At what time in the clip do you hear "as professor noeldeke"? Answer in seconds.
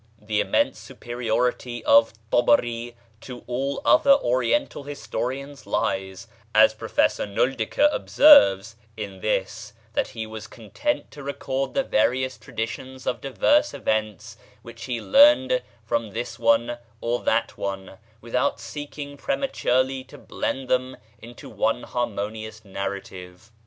6.55-7.87